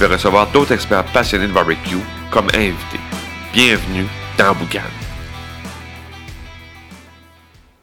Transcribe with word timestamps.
vais 0.00 0.14
recevoir 0.14 0.50
d'autres 0.50 0.72
experts 0.72 1.04
passionnés 1.12 1.46
de 1.46 1.52
barbecue 1.52 1.98
comme 2.30 2.46
invités. 2.54 3.00
Bienvenue 3.52 4.06
dans 4.38 4.54
Boucan. 4.54 4.80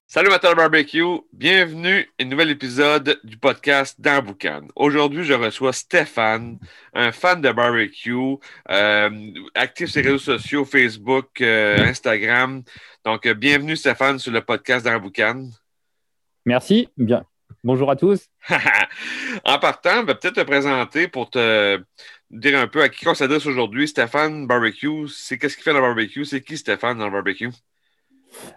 Salut 0.08 0.30
Matin 0.30 0.56
Barbecue, 0.56 1.20
bienvenue 1.32 2.10
à 2.20 2.24
un 2.24 2.26
nouvel 2.26 2.50
épisode 2.50 3.20
du 3.24 3.38
podcast 3.38 4.02
dans 4.02 4.24
Boucan. 4.24 4.62
Aujourd'hui, 4.76 5.26
je 5.26 5.34
reçois 5.34 5.74
Stéphane, 5.74 6.58
un 6.96 7.12
fan 7.12 7.40
de 7.40 7.52
barbecue, 7.52 8.38
euh, 8.72 9.10
actif 9.54 9.92
sur 9.92 10.02
les 10.02 10.08
réseaux 10.08 10.40
sociaux, 10.40 10.66
Facebook, 10.66 11.40
euh, 11.42 11.78
Instagram. 11.86 12.64
Donc, 13.06 13.28
euh, 13.28 13.36
bienvenue 13.36 13.76
Stéphane 13.76 14.18
sur 14.18 14.32
le 14.32 14.42
podcast 14.42 14.84
dans 14.84 15.00
Boucan. 15.00 15.50
Merci, 16.48 16.90
bien. 16.98 17.24
Bonjour 17.64 17.90
à 17.92 17.96
tous. 17.96 18.30
en 19.46 19.60
partant, 19.60 20.02
je 20.02 20.06
vais 20.08 20.16
peut-être 20.16 20.36
te 20.36 20.42
présenter 20.42 21.08
pour 21.08 21.30
te 21.30 21.82
dire 22.32 22.58
un 22.60 22.68
peu 22.68 22.82
à 22.82 22.90
qui 22.90 23.08
on 23.08 23.14
s'adresse 23.14 23.46
aujourd'hui. 23.46 23.88
Stéphane 23.88 24.48
Barbecue, 24.48 25.08
c'est 25.10 25.38
qu'est-ce 25.38 25.56
qu'il 25.56 25.64
fait 25.64 25.74
dans 25.74 25.80
le 25.80 25.86
barbecue? 25.88 26.26
C'est 26.26 26.42
qui 26.44 26.58
Stéphane 26.58 26.98
dans 26.98 27.06
le 27.06 27.12
barbecue? 27.12 27.50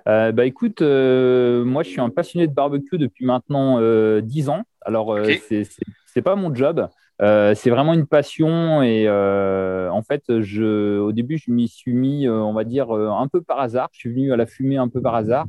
Euh, 0.09 0.33
bah 0.33 0.47
écoute, 0.47 0.83
euh, 0.83 1.65
moi 1.65 1.83
je 1.83 1.91
suis 1.91 2.01
un 2.01 2.11
passionné 2.11 2.47
de 2.47 2.53
barbecue 2.55 2.99
depuis 2.99 3.25
maintenant 3.25 3.79
euh, 3.81 4.21
10 4.21 4.49
ans. 4.49 4.63
Alors 4.83 5.15
euh, 5.15 5.35
Ok. 5.35 5.41
c'est 5.49 5.63
c'est 6.07 6.23
pas 6.23 6.37
mon 6.37 6.55
job, 6.55 6.89
Euh, 7.23 7.55
c'est 7.55 7.69
vraiment 7.71 7.93
une 7.93 8.07
passion 8.07 8.83
et 8.83 9.05
euh, 9.07 9.91
en 9.91 10.03
fait 10.03 10.23
je, 10.41 10.99
au 10.99 11.13
début 11.13 11.37
je 11.39 11.51
m'y 11.53 11.69
suis 11.69 11.93
mis, 11.93 12.27
euh, 12.27 12.33
on 12.41 12.55
va 12.55 12.65
dire 12.65 12.91
un 12.93 13.29
peu 13.29 13.43
par 13.43 13.61
hasard. 13.61 13.89
Je 13.93 13.99
suis 14.01 14.11
venu 14.11 14.33
à 14.33 14.37
la 14.37 14.47
fumée 14.47 14.79
un 14.79 14.89
peu 14.89 15.03
par 15.03 15.15
hasard. 15.15 15.47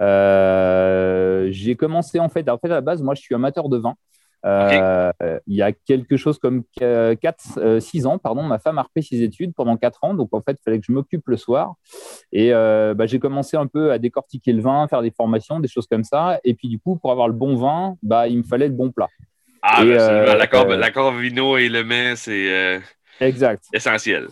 Euh, 0.00 1.48
j'ai 1.50 1.76
commencé 1.76 2.18
en 2.18 2.28
fait, 2.28 2.48
en 2.48 2.58
fait 2.58 2.68
à 2.68 2.74
la 2.74 2.80
base 2.80 3.02
moi 3.02 3.14
je 3.14 3.20
suis 3.20 3.34
amateur 3.34 3.68
de 3.68 3.78
vin. 3.78 3.94
Euh, 4.44 5.10
Il 5.46 5.56
y 5.56 5.62
a 5.62 5.72
quelque 5.72 6.16
chose 6.16 6.38
comme 6.38 6.62
4, 6.78 7.80
6 7.80 8.06
ans, 8.06 8.18
pardon, 8.18 8.42
ma 8.42 8.58
femme 8.58 8.78
a 8.78 8.82
repris 8.82 9.02
ses 9.02 9.22
études 9.22 9.52
pendant 9.54 9.76
4 9.76 10.04
ans, 10.04 10.14
donc 10.14 10.28
en 10.32 10.40
fait 10.40 10.52
il 10.60 10.62
fallait 10.64 10.78
que 10.78 10.84
je 10.86 10.92
m'occupe 10.92 11.26
le 11.26 11.36
soir. 11.36 11.74
Et 12.32 12.54
euh, 12.54 12.94
bah, 12.94 13.06
j'ai 13.06 13.18
commencé 13.18 13.56
un 13.56 13.66
peu 13.66 13.90
à 13.90 13.98
décortiquer 13.98 14.52
le 14.52 14.62
vin, 14.62 14.86
faire 14.88 15.02
des 15.02 15.10
formations, 15.10 15.58
des 15.60 15.68
choses 15.68 15.86
comme 15.86 16.04
ça. 16.04 16.38
Et 16.44 16.54
puis 16.54 16.68
du 16.68 16.78
coup, 16.78 16.96
pour 16.96 17.10
avoir 17.10 17.26
le 17.28 17.34
bon 17.34 17.56
vin, 17.56 17.96
bah, 18.02 18.28
il 18.28 18.38
me 18.38 18.42
fallait 18.44 18.68
le 18.68 18.74
bon 18.74 18.92
plat. 18.92 19.08
Ah, 19.62 19.84
ben, 19.84 19.90
euh, 19.90 20.36
L'accord 20.36 20.70
euh, 20.70 20.76
l'accord 20.76 21.12
vino 21.12 21.56
et 21.56 21.68
le 21.68 21.82
mets, 21.82 22.14
c'est 22.14 22.52
euh, 22.52 22.78
Exact. 23.20 23.64
essentiel. 23.72 24.28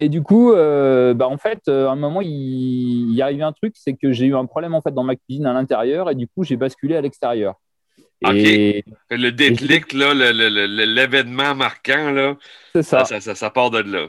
Et 0.00 0.08
du 0.08 0.22
coup, 0.22 0.52
euh, 0.52 1.14
bah, 1.14 1.28
en 1.28 1.38
fait, 1.38 1.60
euh, 1.68 1.88
à 1.88 1.92
un 1.92 1.96
moment, 1.96 2.20
il, 2.20 2.30
il 2.30 3.14
y 3.14 3.22
arrivait 3.22 3.44
un 3.44 3.52
truc, 3.52 3.74
c'est 3.76 3.94
que 3.94 4.12
j'ai 4.12 4.26
eu 4.26 4.34
un 4.34 4.46
problème 4.46 4.74
en 4.74 4.80
fait 4.80 4.92
dans 4.92 5.04
ma 5.04 5.16
cuisine 5.16 5.46
à 5.46 5.52
l'intérieur, 5.52 6.10
et 6.10 6.14
du 6.14 6.26
coup, 6.26 6.42
j'ai 6.44 6.56
basculé 6.56 6.96
à 6.96 7.00
l'extérieur. 7.00 7.54
Et 8.32 8.84
Le 9.10 9.30
déclic, 9.30 9.92
là, 9.92 10.14
l'événement 10.14 11.54
marquant, 11.54 12.10
là, 12.10 12.36
c'est 12.74 12.82
ça. 12.82 13.04
ça, 13.04 13.20
ça, 13.20 13.34
ça 13.34 13.50
part 13.50 13.70
de 13.70 13.78
là. 13.78 14.06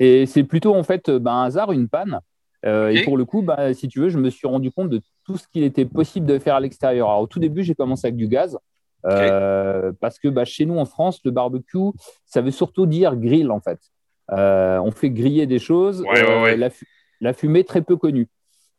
Et 0.00 0.26
c'est 0.26 0.44
plutôt 0.44 0.74
en 0.74 0.82
fait 0.82 1.10
bah, 1.10 1.32
un 1.32 1.44
hasard, 1.44 1.72
une 1.72 1.88
panne. 1.88 2.20
Euh. 2.64 2.88
Et 2.88 3.02
pour 3.02 3.16
le 3.16 3.24
coup, 3.24 3.42
bah, 3.42 3.72
si 3.74 3.88
tu 3.88 4.00
veux, 4.00 4.08
je 4.08 4.18
me 4.18 4.30
suis 4.30 4.46
rendu 4.46 4.70
compte 4.70 4.90
de 4.90 5.00
tout 5.24 5.36
ce 5.36 5.46
qu'il 5.48 5.62
était 5.62 5.84
possible 5.84 6.26
de 6.26 6.38
faire 6.38 6.56
à 6.56 6.60
l'extérieur. 6.60 7.08
Alors 7.08 7.22
au 7.22 7.26
tout 7.26 7.38
début, 7.38 7.62
j'ai 7.62 7.74
commencé 7.74 8.06
avec 8.06 8.16
du 8.16 8.28
gaz. 8.28 8.58
euh, 9.04 9.92
parce 10.00 10.18
que 10.18 10.28
bah, 10.28 10.44
chez 10.44 10.64
nous 10.64 10.78
en 10.78 10.84
France, 10.84 11.20
le 11.24 11.30
barbecue, 11.30 11.90
ça 12.24 12.40
veut 12.40 12.50
surtout 12.50 12.86
dire 12.86 13.16
grill 13.16 13.50
en 13.50 13.60
fait. 13.60 13.80
Euh, 14.30 14.78
on 14.78 14.90
fait 14.92 15.10
griller 15.10 15.46
des 15.46 15.58
choses. 15.58 16.02
Ouais, 16.02 16.24
ouais, 16.26 16.42
ouais. 16.42 16.56
La, 16.56 16.70
fu- 16.70 16.86
la 17.20 17.32
fumée 17.32 17.64
très 17.64 17.82
peu 17.82 17.96
connue. 17.96 18.28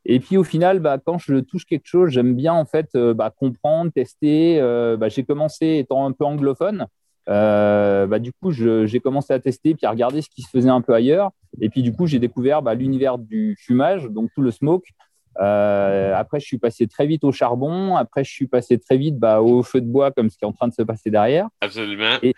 Et 0.06 0.20
puis 0.20 0.36
au 0.38 0.44
final, 0.44 0.80
bah, 0.80 0.98
quand 1.04 1.18
je 1.18 1.36
touche 1.40 1.66
quelque 1.66 1.88
chose, 1.88 2.09
j'aime 2.09 2.34
bien 2.36 2.54
en 2.54 2.66
fait 2.66 2.88
euh, 2.96 3.14
bah, 3.14 3.30
comprendre, 3.36 3.92
tester. 3.92 4.59
Euh, 4.59 4.98
bah, 4.98 5.09
j'ai 5.09 5.24
commencé 5.24 5.78
étant 5.78 6.06
un 6.06 6.12
peu 6.12 6.26
anglophone. 6.26 6.88
Euh, 7.30 8.06
bah, 8.06 8.20
du 8.20 8.34
coup, 8.34 8.52
j'ai 8.52 9.00
commencé 9.00 9.32
à 9.34 9.40
tester 9.40 9.76
puis 9.76 9.86
à 9.86 9.92
regarder 9.92 10.22
ce 10.22 10.30
qui 10.30 10.42
se 10.42 10.50
faisait 10.50 10.70
un 10.70 10.82
peu 10.82 10.94
ailleurs. 10.94 11.32
Et 11.62 11.70
puis, 11.70 11.82
du 11.82 11.94
coup, 11.94 12.06
j'ai 12.06 12.20
découvert 12.20 12.62
bah, 12.62 12.74
l'univers 12.74 13.18
du 13.18 13.56
fumage, 13.59 14.06
donc 14.09 14.30
tout 14.36 14.42
le 14.42 14.52
smoke. 14.52 14.88
Euh, 15.40 16.14
après, 16.16 16.40
je 16.40 16.46
suis 16.46 16.58
passé 16.58 16.86
très 16.88 17.08
vite 17.08 17.24
au 17.24 17.32
charbon. 17.32 17.96
Après, 17.96 18.24
je 18.26 18.32
suis 18.32 18.48
passé 18.48 18.78
très 18.78 18.98
vite 18.98 19.18
bah, 19.18 19.42
au 19.42 19.64
feu 19.64 19.80
de 19.82 19.86
bois, 19.88 20.12
comme 20.12 20.30
ce 20.30 20.38
qui 20.38 20.44
est 20.44 20.48
en 20.48 20.52
train 20.52 20.68
de 20.68 20.74
se 20.74 20.82
passer 20.84 21.09
derrière. 21.12 21.48
Absolument. 21.62 22.18
Et- 22.22 22.34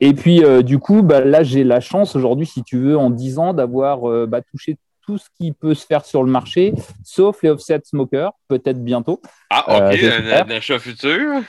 Et 0.00 0.14
puis, 0.14 0.42
euh, 0.42 0.62
du 0.62 0.78
coup, 0.78 1.02
bah, 1.02 1.20
là, 1.20 1.42
j'ai 1.42 1.62
la 1.62 1.80
chance 1.80 2.16
aujourd'hui, 2.16 2.46
si 2.46 2.62
tu 2.62 2.78
veux, 2.78 2.96
en 2.96 3.10
10 3.10 3.38
ans, 3.38 3.52
d'avoir 3.52 4.10
euh, 4.10 4.26
bah, 4.26 4.40
touché 4.40 4.78
tout 5.06 5.18
ce 5.18 5.26
qui 5.38 5.52
peut 5.52 5.74
se 5.74 5.84
faire 5.84 6.04
sur 6.04 6.22
le 6.22 6.30
marché, 6.30 6.72
sauf 7.04 7.42
les 7.42 7.50
offset 7.50 7.80
smokers, 7.84 8.32
peut-être 8.48 8.82
bientôt. 8.82 9.20
Ah, 9.50 9.64
Euh, 9.68 9.92
OK, 9.92 10.02
un, 10.02 10.50
achat 10.50 10.78
futur. 10.78 11.42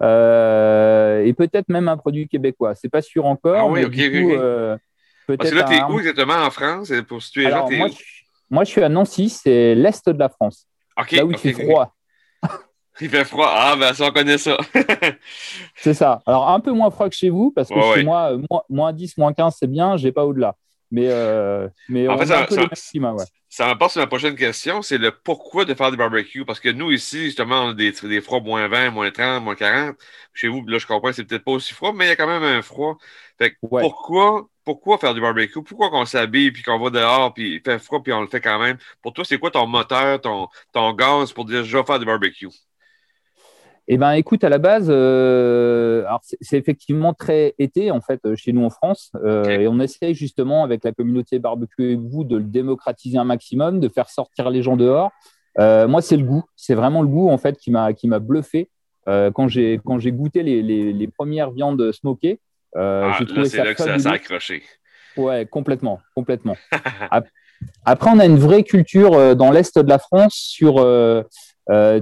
Et 0.00 1.32
peut-être 1.34 1.68
même 1.68 1.88
un 1.88 1.96
produit 1.96 2.28
québécois. 2.28 2.74
C'est 2.74 2.88
pas 2.88 3.02
sûr 3.02 3.26
encore. 3.26 3.56
Ah 3.56 3.66
oui, 3.66 3.80
mais 3.80 3.86
ok, 3.86 3.92
du 3.92 4.22
coup, 4.22 4.32
Parce 5.36 5.50
que 5.50 5.54
là, 5.54 5.64
t'es 5.64 5.80
un- 5.80 5.90
où 5.90 5.98
exactement 5.98 6.34
en 6.34 6.50
France? 6.50 6.92
Pour 7.08 7.22
situer 7.22 7.44
les 7.44 7.50
gens, 7.50 7.68
moi, 7.70 7.88
je, 7.88 7.96
moi, 8.48 8.64
je 8.64 8.70
suis 8.70 8.82
à 8.82 8.88
Nancy, 8.88 9.28
c'est 9.28 9.74
l'est 9.74 10.08
de 10.08 10.18
la 10.18 10.28
France, 10.28 10.66
OK, 10.98 11.12
là 11.12 11.24
où 11.24 11.32
il 11.32 11.38
fait 11.38 11.52
froid. 11.52 11.95
Il 13.00 13.10
fait 13.10 13.24
froid. 13.24 13.48
Ah, 13.50 13.76
ben 13.76 13.92
ça, 13.92 14.06
on 14.06 14.10
connaît 14.10 14.38
ça. 14.38 14.56
C'est 15.76 15.94
ça. 15.94 16.22
Alors, 16.26 16.48
un 16.50 16.60
peu 16.60 16.72
moins 16.72 16.90
froid 16.90 17.08
que 17.08 17.14
chez 17.14 17.28
vous, 17.30 17.52
parce 17.54 17.68
que 17.68 17.74
Ouais, 17.74 17.82
chez 17.82 17.88
ouais. 17.98 18.04
moi, 18.04 18.32
euh, 18.32 18.38
moins, 18.50 18.62
moins 18.68 18.92
10, 18.92 19.16
moins 19.18 19.32
15, 19.32 19.56
c'est 19.58 19.66
bien, 19.70 19.96
j'ai 19.96 20.12
pas 20.12 20.24
au-delà. 20.24 20.56
Mais, 20.90 21.08
euh, 21.08 21.68
mais 21.88 22.08
En 22.08 22.14
on 22.14 22.18
fait, 22.18 22.24
a 22.24 22.26
ça- 22.26 22.40
un 22.42 22.44
peu 22.44 22.54
ça- 22.54 22.90
climats, 22.90 23.12
ouais. 23.14 23.24
Ça 23.48 23.66
m'apporte 23.66 23.92
sur 23.92 24.00
ma 24.00 24.06
prochaine 24.06 24.34
question, 24.36 24.82
c'est 24.82 24.98
le 24.98 25.10
pourquoi 25.10 25.64
de 25.64 25.72
faire 25.74 25.90
du 25.90 25.96
barbecue. 25.96 26.44
Parce 26.44 26.60
que 26.60 26.68
nous, 26.68 26.90
ici, 26.92 27.24
justement, 27.24 27.62
on 27.64 27.68
a 27.70 27.74
des, 27.74 27.90
des 27.92 28.20
froids 28.20 28.40
moins 28.40 28.68
20, 28.68 28.90
moins 28.90 29.10
30, 29.10 29.42
moins 29.42 29.54
40. 29.54 29.96
Chez 30.34 30.48
vous, 30.48 30.64
là, 30.66 30.78
je 30.78 30.86
comprends, 30.86 31.12
c'est 31.12 31.24
peut-être 31.24 31.44
pas 31.44 31.52
aussi 31.52 31.72
froid, 31.74 31.92
mais 31.94 32.06
il 32.06 32.08
y 32.08 32.10
a 32.12 32.16
quand 32.16 32.26
même 32.26 32.42
un 32.42 32.62
froid. 32.62 32.98
Fait 33.38 33.50
que 33.52 33.56
Ouais. 33.62 33.82
pourquoi, 33.82 34.46
pourquoi 34.64 34.98
faire 34.98 35.14
du 35.14 35.20
barbecue? 35.20 35.62
Pourquoi 35.62 35.90
qu'on 35.90 36.04
s'habille, 36.04 36.50
puis 36.52 36.62
qu'on 36.62 36.78
va 36.78 36.90
dehors, 36.90 37.32
puis 37.34 37.54
il 37.56 37.60
fait 37.60 37.78
froid, 37.78 38.02
puis 38.02 38.12
on 38.12 38.20
le 38.20 38.26
fait 38.28 38.40
quand 38.40 38.58
même? 38.58 38.76
Pour 39.02 39.12
toi, 39.12 39.24
c'est 39.24 39.38
quoi 39.38 39.50
ton 39.50 39.66
moteur, 39.66 40.20
ton, 40.20 40.48
ton 40.72 40.92
gaz 40.92 41.32
pour 41.32 41.44
dire 41.46 41.64
je 41.64 41.76
vais 41.78 41.84
faire 41.84 41.98
du 41.98 42.04
barbecue? 42.06 42.48
Eh 43.88 43.96
ben, 43.98 44.12
écoute, 44.12 44.42
à 44.42 44.48
la 44.48 44.58
base, 44.58 44.88
euh, 44.90 46.04
alors 46.06 46.20
c'est 46.40 46.58
effectivement 46.58 47.14
très 47.14 47.54
été 47.58 47.90
en 47.92 48.00
fait 48.00 48.20
euh, 48.26 48.34
chez 48.34 48.52
nous 48.52 48.64
en 48.64 48.70
France, 48.70 49.12
euh, 49.24 49.44
et 49.48 49.68
on 49.68 49.78
essaye 49.78 50.14
justement 50.14 50.64
avec 50.64 50.82
la 50.84 50.90
communauté 50.92 51.38
barbecue 51.38 51.92
et 51.92 51.96
vous 51.96 52.24
de 52.24 52.36
le 52.36 52.42
démocratiser 52.44 53.16
un 53.18 53.24
maximum, 53.24 53.78
de 53.78 53.88
faire 53.88 54.08
sortir 54.10 54.50
les 54.50 54.62
gens 54.62 54.76
dehors. 54.76 55.12
Euh, 55.60 55.86
moi, 55.86 56.02
c'est 56.02 56.16
le 56.16 56.24
goût, 56.24 56.42
c'est 56.56 56.74
vraiment 56.74 57.00
le 57.02 57.08
goût 57.08 57.28
en 57.30 57.38
fait 57.38 57.56
qui 57.58 57.70
m'a 57.70 57.92
qui 57.92 58.08
m'a 58.08 58.18
bluffé 58.18 58.68
euh, 59.08 59.30
quand 59.30 59.46
j'ai 59.48 59.80
quand 59.84 59.98
j'ai 60.00 60.10
goûté 60.12 60.42
les, 60.42 60.62
les, 60.62 60.92
les 60.92 61.06
premières 61.08 61.52
viandes 61.52 61.92
smokées. 61.92 62.40
Euh, 62.76 63.08
Ah, 63.10 63.16
j'ai 63.18 63.24
là, 63.24 63.30
trouvé 63.32 63.48
c'est 63.48 63.56
ça 63.58 63.64
là 63.64 63.74
que 63.74 63.82
ça, 63.82 63.98
ça 64.00 64.10
a 64.10 64.14
accroché. 64.14 64.62
Ouais, 65.16 65.46
complètement, 65.46 66.00
complètement. 66.14 66.56
Ap- 67.10 67.28
Après, 67.86 68.10
on 68.12 68.18
a 68.18 68.26
une 68.26 68.36
vraie 68.36 68.64
culture 68.64 69.34
dans 69.36 69.50
l'est 69.50 69.78
de 69.78 69.88
la 69.88 69.98
France 69.98 70.34
sur 70.34 70.74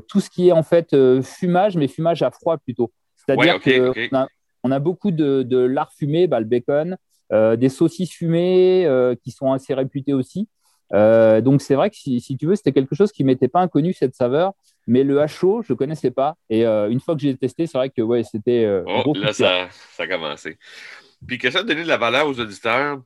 tout 0.09 0.21
ce 0.21 0.31
qui 0.31 0.49
est 0.49 0.53
en 0.53 0.63
fait 0.63 0.93
euh, 0.93 1.23
fumage, 1.23 1.77
mais 1.77 1.89
fumage 1.89 2.23
à 2.23 2.31
froid 2.31 2.59
plutôt. 2.59 2.93
C'est-à-dire 3.17 3.59
Ouais, 3.65 3.95
qu'on 4.11 4.17
a, 4.17 4.29
on 4.63 4.71
a 4.71 4.79
beaucoup 4.79 5.11
de, 5.11 5.43
de 5.43 5.59
lard 5.59 5.93
fumé, 5.93 6.27
bah, 6.27 6.41
le 6.41 6.47
bacon, 6.47 6.97
euh, 7.33 7.57
des 7.57 7.69
saucisses 7.69 8.13
fumées 8.13 8.85
euh, 8.87 9.15
qui 9.23 9.31
sont 9.31 9.53
assez 9.53 9.75
réputées 9.75 10.13
aussi. 10.13 10.49
Euh, 10.93 11.41
donc 11.41 11.63
c'est 11.63 11.75
vrai 11.75 11.89
que 11.91 11.97
si, 11.97 12.21
si 12.21 12.37
tu 12.37 12.47
veux, 12.47 12.55
c'était 12.55 12.73
quelque 12.73 12.95
chose 12.95 13.11
qui 13.11 13.25
m'était 13.25 13.49
pas 13.49 13.61
inconnu 13.61 13.93
cette 13.95 14.15
saveur, 14.15 14.53
mais 14.87 15.03
le 15.03 15.27
chaud, 15.27 15.63
je 15.63 15.73
connaissais 15.73 16.11
pas. 16.11 16.37
Et 16.51 16.67
euh, 16.67 16.91
une 16.91 17.01
fois 17.01 17.15
que 17.15 17.23
j'ai 17.23 17.35
testé, 17.37 17.67
c'est 17.67 17.79
vrai 17.79 17.89
que 17.89 18.03
ouais, 18.03 18.23
c'était 18.23 18.65
euh, 18.65 18.85
Oh, 18.87 19.15
là, 19.17 19.33
ça, 19.33 19.69
ça 19.71 20.03
a 20.03 20.07
commencé. 20.07 20.59
Puis, 21.27 21.39
question 21.39 21.63
de 21.63 21.69
donner 21.69 21.85
de 21.85 21.89
la 21.89 21.97
valeur 21.97 22.27
aux 22.29 22.39
auditeurs, 22.39 23.01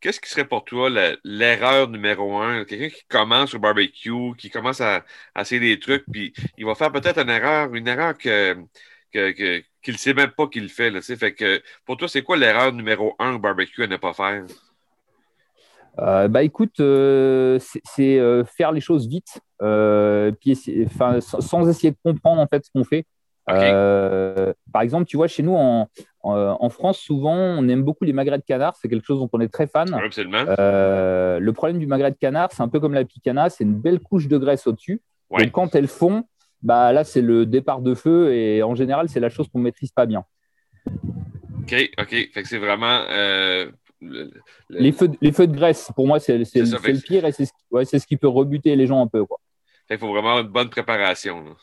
qu'est-ce 0.00 0.20
qui 0.20 0.30
serait 0.30 0.46
pour 0.46 0.64
toi 0.64 0.88
l'erreur 1.24 1.88
numéro 1.88 2.38
un? 2.38 2.64
Quelqu'un 2.64 2.88
qui 2.88 3.04
commence 3.08 3.54
au 3.54 3.58
barbecue, 3.58 4.34
qui 4.38 4.50
commence 4.50 4.80
à, 4.80 5.04
essayer 5.38 5.60
des 5.60 5.78
trucs, 5.78 6.04
puis 6.10 6.32
il 6.58 6.64
va 6.64 6.74
faire 6.74 6.92
peut-être 6.92 7.18
une 7.18 7.30
erreur, 7.30 7.74
une 7.74 7.88
erreur 7.88 8.16
qu'il 8.16 8.66
ne 9.12 9.96
sait 9.96 10.14
même 10.14 10.30
pas 10.30 10.46
qu'il 10.48 10.68
fait. 10.68 10.90
Fait 11.00 11.34
que, 11.34 11.62
pour 11.84 11.96
toi, 11.96 12.08
c'est 12.08 12.22
quoi 12.22 12.36
l'erreur 12.36 12.72
numéro 12.72 13.14
un 13.18 13.34
au 13.34 13.38
barbecue 13.38 13.82
à 13.82 13.86
ne 13.86 13.96
pas 13.96 14.14
faire? 14.14 14.44
Euh, 15.98 16.28
bah 16.28 16.42
écoute, 16.42 16.80
euh, 16.80 17.58
c'est 17.84 18.18
euh, 18.18 18.44
faire 18.44 18.72
les 18.72 18.80
choses 18.80 19.08
vite, 19.08 19.40
puis 20.40 20.56
sans, 20.56 21.20
sans 21.20 21.68
essayer 21.68 21.90
de 21.90 21.98
comprendre 22.02 22.40
en 22.40 22.46
fait 22.46 22.64
ce 22.64 22.70
qu'on 22.72 22.84
fait. 22.84 23.04
Par 24.72 24.82
exemple, 24.82 25.06
tu 25.06 25.16
vois, 25.16 25.26
chez 25.26 25.42
nous, 25.42 25.54
en, 25.54 25.88
en, 26.22 26.68
France, 26.70 26.98
souvent, 26.98 27.36
on 27.36 27.68
aime 27.68 27.82
beaucoup 27.82 28.04
les 28.04 28.12
magrets 28.12 28.38
de 28.38 28.44
canard. 28.44 28.76
C'est 28.76 28.88
quelque 28.88 29.06
chose 29.06 29.20
dont 29.20 29.30
on 29.32 29.40
est 29.40 29.52
très 29.52 29.66
fan. 29.66 29.92
absolument. 29.94 30.44
le 30.46 31.50
problème 31.50 31.78
du 31.78 31.86
magret 31.86 32.10
de 32.10 32.16
canard, 32.16 32.50
c'est 32.52 32.62
un 32.62 32.68
peu 32.68 32.80
comme 32.80 32.94
la 32.94 33.04
picana, 33.04 33.50
c'est 33.50 33.64
une 33.64 33.78
belle 33.78 34.00
couche 34.00 34.28
de 34.28 34.38
graisse 34.38 34.66
au-dessus. 34.66 35.00
Et 35.38 35.50
quand 35.50 35.74
elles 35.74 35.88
font, 35.88 36.24
bah 36.62 36.92
là, 36.92 37.04
c'est 37.04 37.22
le 37.22 37.46
départ 37.46 37.80
de 37.80 37.94
feu 37.94 38.34
et 38.34 38.62
en 38.62 38.74
général, 38.74 39.08
c'est 39.08 39.20
la 39.20 39.30
chose 39.30 39.48
qu'on 39.48 39.58
ne 39.58 39.64
maîtrise 39.64 39.92
pas 39.92 40.06
bien. 40.06 40.24
OK, 40.86 41.90
OK. 41.98 42.10
Fait 42.10 42.42
que 42.42 42.48
c'est 42.48 42.58
vraiment. 42.58 43.04
Euh, 43.10 43.70
les, 44.70 44.92
feux, 44.92 45.10
les 45.20 45.32
feux 45.32 45.46
de 45.46 45.54
graisse, 45.54 45.90
pour 45.94 46.06
moi, 46.06 46.18
c'est 46.20 46.36
le 46.36 47.00
pire 47.00 47.24
et 47.24 47.32
c'est 47.32 47.46
ce, 47.46 47.98
ce, 47.98 48.06
qui 48.06 48.16
peut 48.16 48.28
rebuter 48.28 48.74
les 48.76 48.86
gens 48.86 49.02
un 49.02 49.06
peu. 49.06 49.24
Quoi. 49.24 49.38
Il 49.90 49.98
faut 49.98 50.08
vraiment 50.08 50.40
une 50.40 50.48
bonne 50.48 50.70
préparation. 50.70 51.56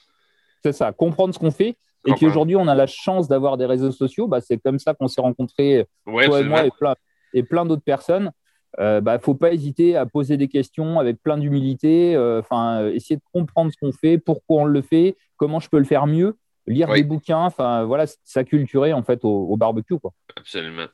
C'est 0.72 0.78
ça, 0.78 0.92
comprendre 0.92 1.34
ce 1.34 1.40
qu'on 1.40 1.52
fait. 1.52 1.76
Et 2.06 2.14
puis 2.14 2.26
aujourd'hui, 2.26 2.56
on 2.56 2.68
a 2.68 2.76
la 2.76 2.88
chance 2.88 3.28
d'avoir 3.28 3.58
des 3.58 3.66
réseaux 3.66 3.92
sociaux. 3.92 4.28
Bah, 4.28 4.40
c'est 4.40 4.58
comme 4.58 4.80
ça 4.80 4.94
qu'on 4.94 5.08
s'est 5.08 5.22
rencontrés, 5.22 5.86
toi 6.06 6.40
et 6.40 6.44
moi, 6.44 6.66
et 6.66 6.72
plein, 6.72 6.96
et 7.34 7.44
plein 7.44 7.66
d'autres 7.66 7.84
personnes 7.84 8.32
il 8.78 8.84
euh, 8.84 8.96
ne 8.96 9.00
bah, 9.00 9.18
faut 9.20 9.34
pas 9.34 9.54
hésiter 9.54 9.96
à 9.96 10.06
poser 10.06 10.38
des 10.38 10.48
questions 10.48 11.00
avec 11.00 11.22
plein 11.22 11.38
d'humilité, 11.38 12.16
euh, 12.16 12.40
enfin, 12.40 12.82
euh, 12.82 12.94
essayer 12.94 13.16
de 13.16 13.24
comprendre 13.34 13.72
ce 13.72 13.78
qu'on 13.78 13.92
fait, 13.92 14.20
pourquoi 14.20 14.62
on 14.62 14.66
le 14.66 14.82
fait, 14.82 15.16
comment 15.38 15.60
je 15.60 15.68
peux 15.70 15.80
le 15.80 15.86
faire 15.86 16.06
mieux, 16.06 16.38
lire 16.68 16.94
des 16.94 17.04
bouquins, 17.04 17.40
enfin 17.40 17.86
voilà, 17.86 18.06
s'acculturer 18.24 18.94
en 18.94 19.04
fait 19.04 19.22
au, 19.24 19.56
barbecue. 19.58 19.98
Quoi. 19.98 20.14
Absolument. 20.36 20.86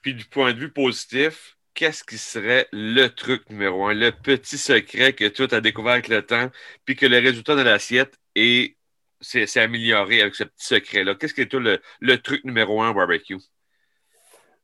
Puis 0.00 0.14
du 0.14 0.26
point 0.26 0.52
de 0.52 0.58
vue 0.58 0.70
positif, 0.70 1.56
qu'est-ce 1.72 2.04
qui 2.04 2.18
serait 2.18 2.68
le 2.72 3.08
truc 3.08 3.50
numéro 3.50 3.86
un, 3.86 3.94
le 3.94 4.12
petit 4.12 4.58
secret 4.58 5.12
que 5.12 5.24
tu 5.24 5.42
as 5.50 5.60
découvert 5.60 5.94
avec 5.94 6.08
le 6.08 6.22
temps, 6.22 6.50
puis 6.84 6.94
que 6.94 7.06
le 7.06 7.18
résultat 7.18 7.56
de 7.56 7.62
l'assiette 7.62 8.16
est, 8.36 8.76
c'est, 9.24 9.60
amélioré 9.60 10.20
avec 10.20 10.34
ce 10.34 10.44
petit 10.44 10.66
secret-là? 10.66 11.14
Qu'est-ce 11.14 11.34
qui 11.34 11.40
est 11.40 11.52
le, 11.54 11.80
le 12.00 12.18
truc 12.18 12.44
numéro 12.44 12.82
un 12.82 12.90
au 12.90 12.94
barbecue? 12.94 13.38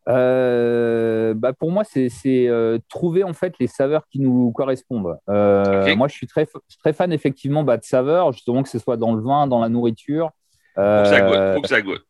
Euh, 0.08 1.34
bah 1.34 1.52
pour 1.52 1.70
moi, 1.70 1.84
c'est 1.84 2.08
euh, 2.26 2.78
trouver 2.88 3.22
en 3.22 3.32
fait 3.32 3.54
les 3.60 3.66
saveurs 3.66 4.06
qui 4.10 4.20
nous 4.20 4.50
correspondent. 4.52 5.18
Euh, 5.28 5.94
moi, 5.94 6.08
je 6.08 6.14
suis 6.14 6.26
très, 6.26 6.46
très 6.80 6.92
fan 6.92 7.12
effectivement 7.12 7.62
bah, 7.62 7.76
de 7.76 7.84
saveurs, 7.84 8.32
justement 8.32 8.62
que 8.62 8.68
ce 8.68 8.78
soit 8.78 8.96
dans 8.96 9.14
le 9.14 9.22
vin, 9.22 9.46
dans 9.46 9.60
la 9.60 9.68
nourriture. 9.68 10.30
faut 10.74 10.82
que 10.82 11.08
ça 11.08 11.20
goûte. 11.20 11.54
Faut 11.54 11.62
que 11.62 11.68
ça 11.68 11.82
goûte. 11.82 12.04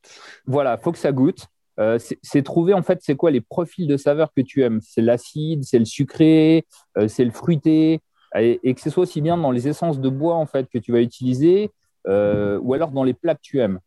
Voilà, 0.46 0.76
faut 0.78 0.92
que 0.92 0.98
ça 0.98 1.12
goûte. 1.12 1.46
c'est 2.22 2.42
trouver 2.42 2.74
en 2.74 2.82
fait 2.82 3.00
c'est 3.02 3.16
quoi 3.16 3.30
les 3.30 3.40
profils 3.40 3.86
de 3.86 3.96
saveurs 3.96 4.32
que 4.34 4.40
tu 4.42 4.62
aimes. 4.62 4.80
C'est 4.82 5.02
l'acide, 5.02 5.64
c'est 5.64 5.78
le 5.78 5.84
sucré, 5.84 6.64
c'est 7.08 7.24
le 7.24 7.32
fruité, 7.32 8.00
et, 8.36 8.60
et, 8.62 8.74
que 8.74 8.80
ce 8.80 8.90
soit 8.90 9.02
aussi 9.02 9.20
bien 9.20 9.36
dans 9.36 9.50
les 9.50 9.66
essences 9.66 10.00
de 10.00 10.08
bois 10.08 10.36
en 10.36 10.46
fait 10.46 10.68
que 10.72 10.78
tu 10.78 10.92
vas 10.92 11.00
utiliser, 11.00 11.70
ou 12.06 12.74
alors 12.74 12.90
dans 12.90 13.04
les 13.04 13.14
plats 13.14 13.34
que 13.34 13.42
tu 13.42 13.60
aimes. 13.60 13.80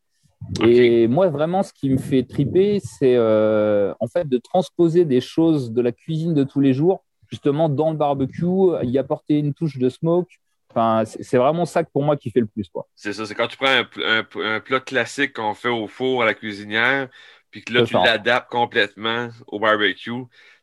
Et 0.61 1.07
moi, 1.07 1.29
vraiment, 1.29 1.63
ce 1.63 1.73
qui 1.73 1.89
me 1.89 1.97
fait 1.97 2.23
triper, 2.23 2.79
c'est 2.79 3.15
euh, 3.15 3.93
en 3.99 4.07
fait 4.07 4.27
de 4.27 4.37
transposer 4.37 5.05
des 5.05 5.21
choses 5.21 5.71
de 5.71 5.81
la 5.81 5.91
cuisine 5.91 6.33
de 6.33 6.43
tous 6.43 6.59
les 6.59 6.73
jours, 6.73 7.03
justement 7.29 7.69
dans 7.69 7.91
le 7.91 7.97
barbecue, 7.97 8.45
y 8.83 8.97
apporter 8.97 9.39
une 9.39 9.53
touche 9.53 9.77
de 9.77 9.89
smoke. 9.89 10.39
Enfin, 10.69 11.03
c'est 11.05 11.37
vraiment 11.37 11.65
ça 11.65 11.83
pour 11.83 12.03
moi 12.03 12.17
qui 12.17 12.31
fait 12.31 12.39
le 12.39 12.47
plus. 12.47 12.69
C'est 12.95 13.13
ça, 13.13 13.25
c'est 13.25 13.35
quand 13.35 13.47
tu 13.47 13.57
prends 13.57 13.83
un, 13.95 14.59
plat 14.59 14.79
classique 14.79 15.33
qu'on 15.33 15.53
fait 15.53 15.69
au 15.69 15.87
four 15.87 16.23
à 16.23 16.25
la 16.25 16.33
cuisinière, 16.33 17.09
puis 17.51 17.63
que 17.63 17.71
là, 17.73 17.83
tu 17.83 17.93
l'adaptes 17.93 18.49
complètement 18.49 19.29
au 19.47 19.59
barbecue. 19.59 20.11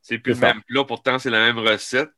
C'est 0.03 0.19
plus 0.19 0.35
le 0.35 0.41
même 0.41 0.63
plat, 0.67 0.85
pourtant 0.85 1.19
c'est 1.19 1.31
la 1.31 1.41
même 1.41 1.59
recette. 1.59 2.11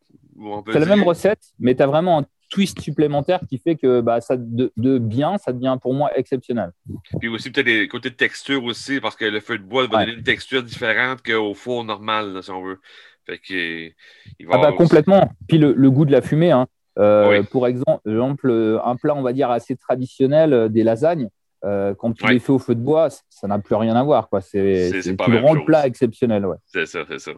C'est 0.73 0.79
la 0.79 0.87
même 0.87 1.03
recette, 1.03 1.43
mais 1.59 1.75
tu 1.75 1.83
as 1.83 1.87
vraiment 1.87 2.21
un 2.21 2.23
twist 2.53 2.81
supplémentaire 2.81 3.41
qui 3.49 3.59
fait 3.59 3.77
que 3.77 4.01
bah, 4.03 4.21
ça 4.21 4.37
de, 4.37 4.71
bien, 4.99 5.39
ça 5.39 5.53
devient 5.53 5.77
pour 5.81 5.95
moi 5.95 6.11
exceptionnel. 6.17 6.71
Puis 7.19 7.29
aussi 7.29 7.51
peut-être 7.51 7.67
des 7.67 7.89
côtés 7.89 8.11
de 8.11 8.15
texture 8.15 8.63
aussi, 8.65 9.01
parce 9.01 9.17
que 9.17 9.25
le 9.25 9.41
feu 9.41 9.59
de 9.59 9.65
bois 9.65 9.87
va 9.87 10.05
donner 10.05 10.19
une 10.19 10.23
texture 10.23 10.63
différente 10.63 11.23
qu'au 11.23 11.55
four 11.55 11.83
normal, 11.83 12.43
si 12.43 12.51
on 12.51 12.63
veut. 12.63 12.79
Fait 13.25 13.41
il 13.49 14.47
va 14.47 14.55
ah 14.55 14.59
bah, 14.59 14.73
complètement. 14.73 15.33
Puis 15.49 15.59
le, 15.59 15.91
goût 15.91 16.05
de 16.05 16.13
la 16.13 16.21
fumée. 16.21 16.51
Hein. 16.51 16.67
Euh, 16.99 17.43
pour 17.45 17.67
exemple, 17.67 18.01
un 18.85 18.97
plat, 18.97 19.15
on 19.15 19.23
va 19.23 19.33
dire, 19.33 19.51
assez 19.51 19.77
traditionnel, 19.77 20.53
euh, 20.53 20.69
des 20.69 20.83
lasagnes, 20.83 21.29
euh, 21.65 21.95
quand 21.95 22.13
tu 22.13 22.27
les 22.27 22.41
fais 22.41 22.53
au 22.53 22.59
feu 22.59 22.75
de 22.75 22.81
bois, 22.81 23.09
ça 23.31 23.47
n'a 23.47 23.59
plus 23.61 23.77
rien 23.77 23.97
à 23.97 24.03
voir. 24.03 24.29
C'est, 24.41 24.91
rends 25.19 25.55
le 25.55 25.65
plat 25.65 25.87
exceptionnel. 25.87 26.45
Ouais. 26.45 26.57
C'est 26.67 26.87
ça, 26.87 27.05
c'est 27.09 27.21
ça. 27.21 27.33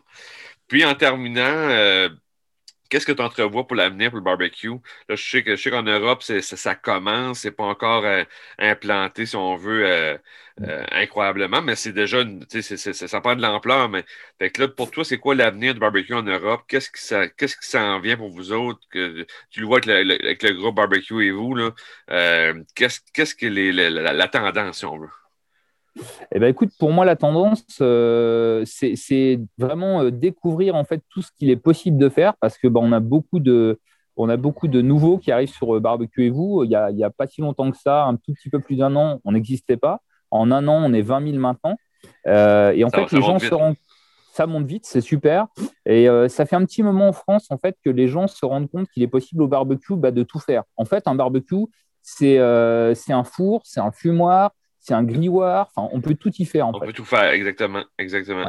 Puis 0.66 0.84
en 0.84 0.94
terminant, 0.94 2.08
Qu'est-ce 2.94 3.06
que 3.06 3.12
tu 3.12 3.22
entrevois 3.22 3.66
pour 3.66 3.74
l'avenir 3.74 4.10
pour 4.10 4.18
le 4.18 4.22
barbecue? 4.24 4.68
Là, 5.08 5.16
je 5.16 5.28
sais 5.28 5.42
que 5.42 5.56
je 5.56 5.60
sais 5.62 5.70
qu'en 5.70 5.82
Europe, 5.82 6.22
ça, 6.22 6.40
ça, 6.40 6.76
commence, 6.76 7.40
c'est 7.40 7.50
pas 7.50 7.64
encore 7.64 8.04
euh, 8.04 8.22
implanté, 8.56 9.26
si 9.26 9.34
on 9.34 9.56
veut, 9.56 9.84
euh, 9.84 10.16
euh, 10.60 10.84
incroyablement, 10.92 11.60
mais 11.60 11.74
c'est 11.74 11.92
déjà 11.92 12.20
une, 12.20 12.46
ça 12.48 13.20
prend 13.20 13.34
de 13.34 13.42
l'ampleur. 13.42 13.88
Mais 13.88 14.04
fait 14.38 14.50
que 14.50 14.62
là, 14.62 14.68
pour 14.68 14.92
toi, 14.92 15.04
c'est 15.04 15.18
quoi 15.18 15.34
l'avenir 15.34 15.74
du 15.74 15.80
barbecue 15.80 16.14
en 16.14 16.22
Europe? 16.22 16.62
Qu'est-ce 16.68 16.88
qui 16.88 17.02
ça, 17.02 17.28
qu'est-ce 17.28 17.56
qui 17.56 17.66
s'en 17.66 17.98
vient 17.98 18.16
pour 18.16 18.30
vous 18.30 18.52
autres? 18.52 18.78
Que, 18.90 19.26
tu 19.50 19.58
le 19.60 19.66
vois 19.66 19.78
avec 19.78 19.86
le, 20.06 20.14
avec 20.24 20.42
le 20.44 20.52
groupe 20.54 20.76
barbecue 20.76 21.26
et 21.26 21.32
vous, 21.32 21.56
là? 21.56 21.72
qu'est-ce, 22.76 23.00
qu'est-ce 23.12 23.34
que 23.34 23.46
la 23.46 24.28
tendance, 24.28 24.78
si 24.78 24.84
on 24.84 24.98
veut? 24.98 25.08
Eh 26.32 26.38
ben, 26.38 26.48
écoute, 26.48 26.70
pour 26.78 26.90
moi, 26.90 27.04
la 27.04 27.16
tendance, 27.16 27.64
euh, 27.80 28.64
c'est 28.66 29.40
vraiment 29.58 30.02
euh, 30.02 30.10
découvrir 30.10 30.74
en 30.74 30.84
fait 30.84 31.02
tout 31.10 31.22
ce 31.22 31.30
qu'il 31.36 31.50
est 31.50 31.56
possible 31.56 31.98
de 31.98 32.08
faire 32.08 32.34
parce 32.40 32.58
que 32.58 32.66
bah, 32.68 32.80
on 32.82 32.92
a 32.92 33.00
beaucoup 33.00 33.40
de 33.40 33.78
on 34.16 34.28
a 34.28 34.36
beaucoup 34.36 34.68
de 34.68 34.80
nouveaux 34.80 35.18
qui 35.18 35.32
arrivent 35.32 35.52
sur 35.52 35.76
euh, 35.76 35.80
Barbecue 35.80 36.26
et 36.26 36.30
vous. 36.30 36.62
Il 36.64 36.68
n'y 36.68 36.76
a, 36.76 36.86
a, 36.86 37.10
pas 37.10 37.26
si 37.26 37.40
longtemps 37.40 37.70
que 37.70 37.76
ça, 37.76 38.04
un 38.04 38.16
tout 38.16 38.32
petit 38.32 38.48
peu 38.48 38.60
plus 38.60 38.76
d'un 38.76 38.94
an, 38.94 39.20
on 39.24 39.32
n'existait 39.32 39.76
pas. 39.76 40.00
En 40.30 40.50
un 40.52 40.68
an, 40.68 40.82
on 40.84 40.92
est 40.92 41.02
20 41.02 41.32
000 41.32 41.38
maintenant. 41.38 41.76
et 42.26 42.84
en 42.84 42.90
fait, 42.90 43.10
les 43.12 43.22
gens 43.22 43.38
se 43.38 43.54
rendent 43.54 43.76
ça 44.32 44.48
monte 44.48 44.66
vite, 44.66 44.84
c'est 44.84 45.00
super. 45.00 45.46
Et 45.86 46.08
ça 46.28 46.44
fait 46.44 46.56
un 46.56 46.64
petit 46.64 46.82
moment 46.82 47.08
en 47.08 47.12
France, 47.12 47.46
en 47.50 47.58
fait, 47.58 47.76
que 47.84 47.90
les 47.90 48.08
gens 48.08 48.26
se 48.26 48.44
rendent 48.44 48.68
compte 48.68 48.88
qu'il 48.90 49.04
est 49.04 49.08
possible 49.08 49.42
au 49.42 49.46
barbecue 49.46 49.94
bah, 49.94 50.10
de 50.10 50.24
tout 50.24 50.40
faire. 50.40 50.64
En 50.76 50.84
fait, 50.84 51.06
un 51.06 51.14
barbecue, 51.14 51.66
c'est 52.02 52.38
un 52.40 53.24
four, 53.24 53.62
c'est 53.64 53.78
un 53.78 53.92
fumoir, 53.92 54.50
c'est 54.84 54.92
un 54.92 55.02
grilloir, 55.02 55.70
enfin, 55.74 55.88
on 55.92 56.02
peut 56.02 56.14
tout 56.14 56.30
y 56.38 56.44
faire. 56.44 56.68
on 56.68 56.78
peut 56.78 56.92
tout 56.92 57.06
faire, 57.06 57.30
exactement. 57.30 57.84
exactement. 57.98 58.44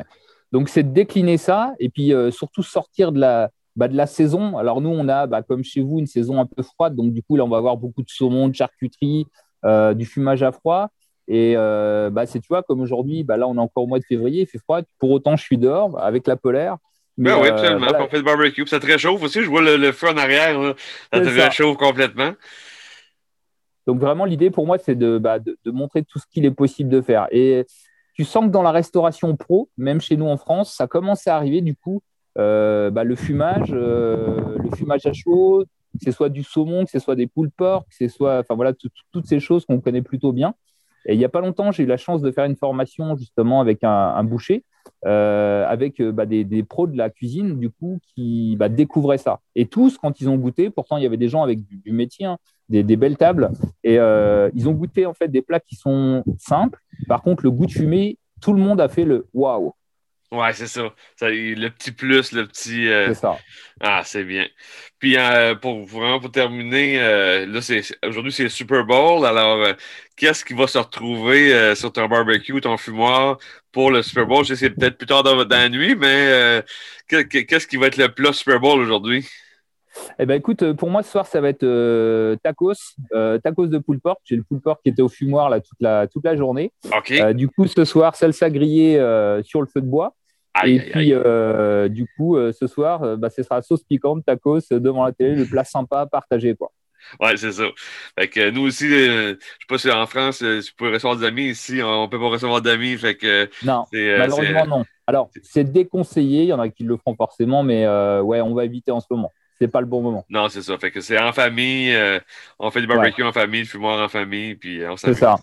Donc, 0.52 0.68
c'est 0.68 0.84
de 0.84 0.92
décliner 0.92 1.38
ça 1.38 1.74
et 1.80 1.88
puis 1.88 2.14
euh, 2.14 2.30
surtout 2.30 2.62
sortir 2.62 3.14
de 3.14 3.22
la, 3.22 3.52
bah, 3.78 3.88
de 3.88 3.96
la 3.96 4.06
saison. 4.06 4.58
Alors, 4.58 4.82
nous, 4.82 4.90
on 4.90 5.08
a, 5.08 5.28
bah, 5.28 5.44
comme 5.44 5.64
chez 5.64 5.80
vous, 5.80 6.00
une 6.00 6.08
saison 6.08 6.42
un 6.42 6.46
peu 6.46 6.62
froide. 6.62 6.94
Donc, 6.94 7.14
du 7.14 7.24
coup, 7.24 7.38
là, 7.38 7.46
on 7.46 7.48
va 7.48 7.56
avoir 7.56 7.78
beaucoup 7.78 8.04
de 8.04 8.10
saumon, 8.10 8.50
de 8.50 8.54
charcuterie, 8.54 9.28
euh, 9.64 9.94
du 9.94 10.06
fumage 10.06 10.44
à 10.44 10.52
froid. 10.52 10.90
Et 11.30 11.54
euh, 11.56 12.10
bah, 12.10 12.26
c'est, 12.26 12.42
tu 12.42 12.48
vois, 12.50 12.64
comme 12.64 12.82
aujourd'hui, 12.82 13.24
bah, 13.24 13.38
là, 13.38 13.48
on 13.48 13.56
est 13.56 13.60
encore 13.60 13.86
au 13.86 13.88
mois 13.88 14.00
de 14.00 14.06
février, 14.06 14.42
il 14.42 14.48
fait 14.48 14.60
froid. 14.60 14.82
Pour 15.00 15.12
autant, 15.12 15.38
je 15.38 15.42
suis 15.42 15.58
dehors 15.58 15.98
avec 16.04 16.28
la 16.28 16.36
polaire. 16.36 16.76
Mais, 17.18 17.32
oui, 17.32 17.48
absolument. 17.48 17.88
On 17.98 18.10
fait 18.10 18.18
le 18.18 18.24
barbecue. 18.24 18.68
Ça 18.68 18.82
te 18.82 18.86
réchauffe 18.86 19.24
aussi. 19.24 19.42
Je 19.42 19.48
vois 19.48 19.62
le, 19.62 19.92
feu 19.94 20.10
en 20.10 20.18
arrière. 20.18 20.76
Ça 21.14 21.22
te 21.22 21.30
réchauffe 21.30 21.78
complètement. 21.78 22.34
Donc 23.88 24.00
vraiment, 24.00 24.26
l'idée 24.26 24.50
pour 24.50 24.66
moi, 24.66 24.78
c'est 24.78 24.96
bah, 24.96 25.40
de, 25.40 25.58
montrer 25.66 26.04
tout 26.04 26.20
ce 26.20 26.26
qu'il 26.28 26.46
est 26.46 26.52
possible 26.52 26.90
de 26.90 27.02
faire. 27.02 27.28
Et 27.32 27.66
tu 28.14 28.24
sens 28.24 28.46
que 28.46 28.50
dans 28.50 28.64
la 28.64 28.72
restauration 28.72 29.36
pro, 29.36 29.70
même 29.78 30.02
chez 30.02 30.18
nous 30.18 30.26
en 30.26 30.38
France, 30.38 30.74
ça 30.74 30.88
commence 30.88 31.28
à 31.28 31.36
arriver 31.36 31.62
du 31.62 31.76
coup 31.76 32.02
euh, 32.38 32.90
bah, 32.90 33.04
le 33.04 33.16
fumage, 33.16 33.70
euh, 33.72 34.58
le 34.58 34.76
fumage 34.76 35.06
à 35.06 35.14
chaud, 35.14 35.66
que 36.00 36.06
ce 36.06 36.12
soit 36.12 36.30
du 36.30 36.44
saumon, 36.44 36.86
que 36.86 36.92
ce 36.92 37.00
soit 37.00 37.16
des 37.16 37.28
poules 37.28 37.52
porc, 37.52 37.86
que 37.86 37.96
ce 37.96 38.08
soit, 38.08 38.40
enfin 38.40 38.56
voilà, 38.56 38.74
toutes 38.74 39.26
ces 39.26 39.40
choses 39.40 39.66
qu'on 39.66 39.80
connaît 39.80 40.02
plutôt 40.02 40.32
bien. 40.32 40.56
Et 41.06 41.14
il 41.14 41.18
n'y 41.18 41.26
a 41.26 41.30
pas 41.30 41.42
longtemps, 41.42 41.72
j'ai 41.72 41.84
eu 41.84 41.88
la 41.88 41.98
chance 41.98 42.22
de 42.22 42.32
faire 42.32 42.46
une 42.46 42.56
formation 42.56 43.16
justement 43.16 43.62
avec 43.62 43.84
un, 43.84 44.24
boucher, 44.24 44.64
euh, 45.06 45.66
avec 45.68 46.02
bah, 46.02 46.26
des, 46.26 46.64
pros 46.64 46.88
de 46.88 46.98
la 46.98 47.10
cuisine, 47.10 47.60
du 47.60 47.70
coup, 47.70 48.00
qui 48.14 48.58
découvraient 48.72 49.18
ça. 49.18 49.40
Et 49.56 49.66
tous, 49.68 49.98
quand 49.98 50.20
ils 50.20 50.30
ont 50.30 50.38
goûté, 50.38 50.70
pourtant 50.70 50.98
il 50.98 51.04
y 51.04 51.06
avait 51.06 51.18
des 51.18 51.30
gens 51.30 51.44
avec 51.44 51.60
du, 51.66 51.92
métier, 51.92 52.26
hein, 52.26 52.38
des, 52.70 52.84
belles 52.96 53.18
tables. 53.18 53.52
Et 53.84 54.00
euh, 54.00 54.50
ils 54.56 54.68
ont 54.68 54.74
goûté 54.74 55.06
en 55.06 55.14
fait 55.14 55.28
des 55.28 55.42
plats 55.42 55.60
qui 55.60 55.76
sont 55.76 56.24
simples. 56.40 56.80
Par 57.08 57.22
contre, 57.22 57.44
le 57.44 57.52
goût 57.52 57.66
de 57.66 57.72
fumée, 57.72 58.18
tout 58.42 58.54
le 58.54 58.62
monde 58.62 58.82
a 58.82 58.88
fait 58.88 59.06
le 59.06 59.28
waouh. 59.34 59.74
Ouais, 60.36 60.54
c'est 60.54 60.68
ça. 60.68 60.94
Le 61.22 61.70
petit 61.70 61.92
plus, 61.92 62.32
le 62.32 62.46
petit. 62.48 62.88
Euh, 62.88 63.08
c'est 63.08 63.22
ça. 63.22 63.38
Ah, 63.80 64.02
c'est 64.04 64.24
bien. 64.24 64.46
Puis 65.00 65.18
euh, 65.18 65.56
pour 65.56 65.86
vraiment 65.86 66.20
pour 66.20 66.32
terminer, 66.32 66.98
là, 66.98 67.62
c'est 67.62 67.82
aujourd'hui 68.06 68.32
c'est 68.32 68.50
Super 68.50 68.86
Bowl. 68.86 69.26
Alors, 69.26 69.68
qu'est-ce 70.16 70.44
qui 70.46 70.54
va 70.54 70.68
se 70.68 70.78
retrouver 70.78 71.76
sur 71.76 71.92
ton 71.92 72.08
barbecue, 72.08 72.54
ou 72.54 72.60
ton 72.60 72.78
fumoir 72.78 73.38
pour 73.72 73.92
le 73.92 74.02
Super 74.02 74.26
Bowl? 74.26 74.44
Je 74.44 74.50
sais 74.50 74.54
que 74.54 74.60
c'est 74.60 74.70
peut-être 74.70 74.98
plus 74.98 75.08
tard 75.08 75.24
dans, 75.24 75.36
dans 75.36 75.58
la 75.58 75.70
nuit, 75.70 75.96
mais 75.96 76.64
qu'est-ce 77.08 77.68
qui 77.68 77.78
va 77.78 77.88
être 77.88 77.98
le 77.98 78.10
plat 78.10 78.34
Super 78.34 78.60
Bowl 78.60 78.80
aujourd'hui? 78.80 79.26
Eh 80.20 80.26
ben 80.26 80.36
écoute, 80.36 80.74
pour 80.74 80.90
moi 80.90 81.04
ce 81.04 81.12
soir 81.12 81.26
ça 81.26 81.40
va 81.40 81.48
être 81.48 81.64
euh, 81.64 82.36
tacos, 82.44 82.74
euh, 83.14 83.38
tacos 83.40 83.68
de 83.68 83.78
poule 83.78 84.02
porc. 84.02 84.18
J'ai 84.26 84.36
le 84.36 84.44
poule 84.44 84.60
porc 84.60 84.82
qui 84.84 84.90
était 84.90 85.02
au 85.02 85.08
fumoir 85.08 85.50
là 85.50 85.62
toute 85.62 85.80
la 85.80 86.08
toute 86.08 86.26
la 86.26 86.36
journée. 86.36 86.74
Euh, 87.12 87.32
du 87.32 87.48
coup 87.48 87.66
ce 87.66 87.86
soir 87.86 88.14
salsa 88.16 88.50
grillée 88.50 88.96
sur 89.44 89.62
le 89.62 89.68
feu 89.68 89.80
de 89.80 89.88
bois. 89.88 90.14
Et 90.64 90.80
puis 90.80 91.14
du 91.90 92.08
coup 92.16 92.38
ce 92.52 92.68
soir 92.68 93.18
bah, 93.18 93.30
ce 93.30 93.44
sera 93.44 93.62
sauce 93.62 93.84
piquante 93.84 94.26
tacos 94.26 94.70
devant 94.72 95.06
la 95.06 95.12
télé, 95.12 95.36
le 95.36 95.46
plat 95.46 95.64
sympa 95.64 96.06
partagé 96.06 96.56
quoi. 96.56 96.72
Ouais, 97.20 97.38
c'est 97.38 97.52
ça. 97.52 97.64
Fait 98.18 98.28
que 98.28 98.50
nous 98.50 98.64
aussi, 98.64 98.86
euh, 98.92 99.34
je 99.34 99.40
sais 99.40 99.68
pas 99.68 99.78
si 99.78 99.92
en 99.92 100.06
France, 100.06 100.42
euh, 100.42 100.62
tu 100.62 100.74
peux 100.74 100.92
recevoir 100.92 101.18
des 101.18 101.26
amis. 101.26 101.50
Ici, 101.50 101.82
on 101.84 102.08
peut 102.10 102.20
pas 102.20 102.30
recevoir 102.30 102.62
d'amis. 102.62 102.98
Fait 102.98 103.16
que 103.16 103.50
non, 103.64 103.86
malheureusement 103.92 104.66
non. 104.66 104.86
Alors, 105.08 105.30
c'est 105.44 105.64
déconseillé. 105.64 106.44
Il 106.44 106.48
y 106.48 106.54
en 106.54 106.60
a 106.60 106.70
qui 106.70 106.84
le 106.84 106.98
font 106.98 107.16
forcément, 107.16 107.64
mais 107.64 107.88
ouais, 108.22 108.42
on 108.42 108.54
va 108.54 108.66
éviter 108.66 108.92
en 108.92 109.00
ce 109.00 109.08
moment. 109.10 109.32
C'est 109.58 109.70
pas 109.70 109.80
le 109.80 109.88
bon 109.88 110.02
moment. 110.02 110.26
Non, 110.30 110.50
c'est 110.50 110.62
ça. 110.62 110.78
Fait 110.78 110.92
que 110.92 111.00
c'est 111.00 111.20
en 111.20 111.32
famille. 111.32 111.96
on 112.60 112.72
fait 112.72 112.82
du 112.82 112.88
barbecue 112.88 113.24
en 113.24 113.32
famille, 113.32 113.62
du 113.62 113.70
fumoir 113.70 114.04
en 114.04 114.10
famille, 114.10 114.56
puis 114.56 114.82
on 114.86 114.98
C'est 114.98 115.14
ça. 115.14 115.38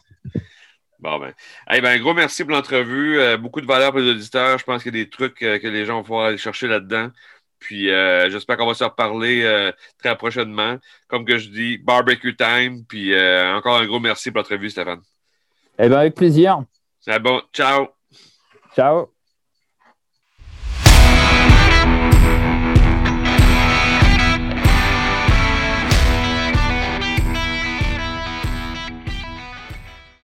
Bon, 1.03 1.19
ben. 1.19 1.35
Hey, 1.69 1.83
ben, 1.83 2.01
gros 2.01 2.15
merci 2.15 2.45
pour 2.45 2.53
l'entrevue. 2.53 3.19
beaucoup 3.37 3.61
de 3.61 3.67
valeur 3.67 3.91
pour 3.91 4.01
les 4.01 4.11
auditeurs. 4.11 4.59
Je 4.59 4.65
pense 4.65 4.83
qu'il 4.83 4.97
y 4.97 5.01
a 5.01 5.05
des 5.05 5.11
trucs 5.11 5.35
que 5.35 5.67
les 5.67 5.85
gens 5.85 5.97
vont 5.97 6.05
pouvoir 6.05 6.27
aller 6.27 6.39
chercher 6.39 6.69
là-dedans. 6.69 7.11
Puis 7.63 7.91
euh, 7.91 8.29
j'espère 8.29 8.57
qu'on 8.57 8.67
va 8.67 8.75
se 8.75 8.85
reparler 8.85 9.43
euh, 9.45 9.71
très 9.99 10.17
prochainement. 10.17 10.77
Comme 11.07 11.25
que 11.25 11.39
je 11.39 11.49
dis, 11.49 11.79
barbecue 11.79 12.37
time. 12.37 12.85
Puis 12.87 13.15
euh, 13.15 13.55
encore 13.55 13.77
un 13.77 13.87
gros 13.87 14.01
merci 14.01 14.31
pour 14.31 14.43
votre 14.43 14.57
vue, 14.57 14.71
Stéphane. 14.71 15.01
Eh 15.79 15.89
bien, 15.89 15.99
avec 15.99 16.15
plaisir. 16.15 16.65
C'est 17.01 17.21
bon. 17.21 17.41
Ciao. 17.53 17.89
Ciao. 18.75 19.13